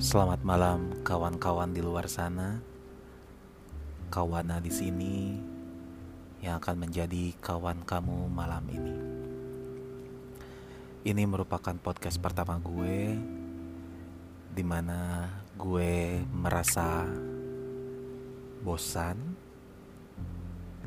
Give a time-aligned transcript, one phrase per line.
[0.00, 2.56] Selamat malam kawan-kawan di luar sana.
[4.08, 5.36] Kawana di sini
[6.40, 8.96] yang akan menjadi kawan kamu malam ini.
[11.04, 13.12] Ini merupakan podcast pertama gue
[14.56, 15.28] di mana
[15.60, 17.04] gue merasa
[18.64, 19.20] bosan,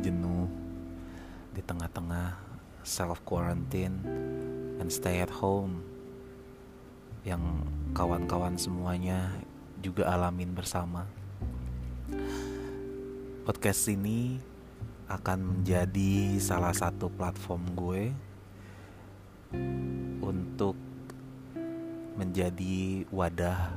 [0.00, 0.48] jenuh
[1.52, 2.32] di tengah-tengah
[2.80, 4.00] self quarantine
[4.80, 5.91] and stay at home
[7.22, 7.62] yang
[7.94, 9.30] kawan-kawan semuanya
[9.78, 11.06] juga alamin bersama.
[13.46, 14.38] Podcast ini
[15.06, 18.02] akan menjadi salah satu platform gue
[20.22, 20.74] untuk
[22.18, 23.70] menjadi wadah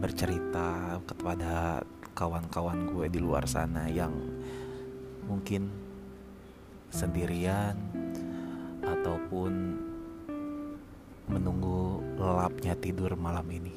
[0.00, 4.12] bercerita kepada kawan-kawan gue di luar sana yang
[5.24, 5.68] mungkin
[6.92, 7.76] sendirian
[8.84, 9.78] ataupun
[11.30, 13.74] menunggu lelapnya tidur malam ini.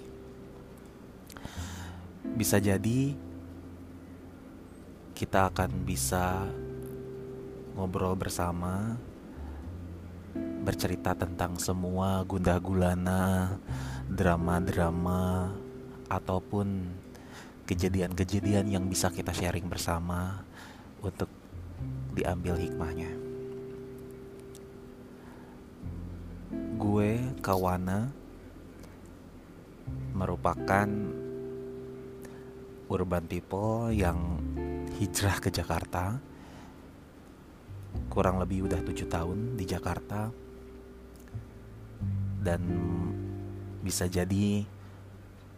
[2.33, 3.13] Bisa jadi
[5.13, 6.49] kita akan bisa
[7.77, 8.97] ngobrol bersama,
[10.65, 13.55] bercerita tentang semua gundah gulana,
[14.09, 15.53] drama-drama,
[16.09, 16.89] ataupun
[17.69, 20.43] kejadian-kejadian yang bisa kita sharing bersama
[20.99, 21.29] untuk
[22.13, 23.22] diambil hikmahnya.
[27.43, 28.07] Kawana
[30.15, 30.87] merupakan
[32.87, 34.39] urban people yang
[34.95, 36.23] hijrah ke Jakarta.
[38.07, 40.31] Kurang lebih udah tujuh tahun di Jakarta.
[42.39, 42.63] Dan
[43.83, 44.63] bisa jadi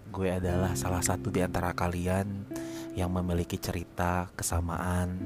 [0.10, 2.50] gue adalah salah satu di antara kalian
[2.98, 5.22] yang memiliki cerita kesamaan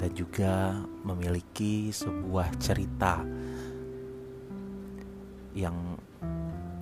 [0.00, 3.20] dan juga memiliki sebuah cerita
[5.56, 5.96] yang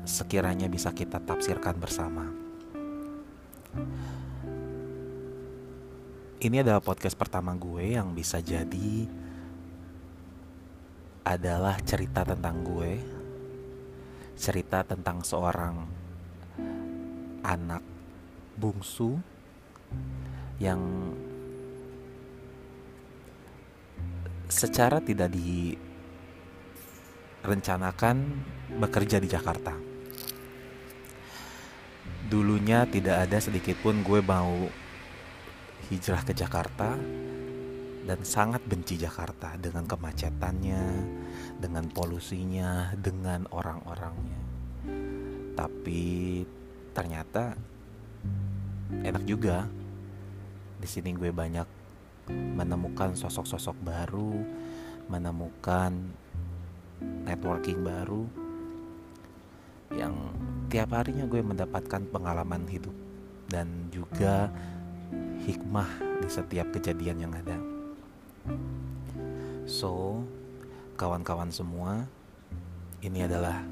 [0.02, 2.26] sekiranya bisa kita tafsirkan bersama.
[6.42, 9.08] Ini adalah podcast pertama gue yang bisa jadi
[11.24, 13.00] adalah cerita tentang gue,
[14.36, 15.88] cerita tentang seorang
[17.46, 17.80] anak
[18.58, 19.16] bungsu
[20.60, 20.82] yang
[24.52, 25.72] secara tidak di
[27.44, 28.16] rencanakan
[28.80, 29.76] bekerja di Jakarta.
[32.24, 34.66] Dulunya tidak ada sedikit pun gue mau
[35.92, 36.96] hijrah ke Jakarta
[38.04, 40.84] dan sangat benci Jakarta dengan kemacetannya,
[41.60, 44.40] dengan polusinya, dengan orang-orangnya.
[45.52, 46.42] Tapi
[46.96, 47.52] ternyata
[49.04, 49.68] enak juga.
[50.80, 51.68] Di sini gue banyak
[52.28, 54.32] menemukan sosok-sosok baru,
[55.08, 55.92] menemukan
[57.24, 58.24] networking baru
[59.94, 60.14] yang
[60.68, 62.94] tiap harinya gue mendapatkan pengalaman hidup
[63.46, 64.50] dan juga
[65.44, 67.58] hikmah di setiap kejadian yang ada.
[69.64, 70.24] So,
[70.98, 72.08] kawan-kawan semua,
[73.04, 73.62] ini adalah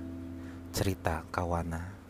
[0.72, 2.01] cerita kawana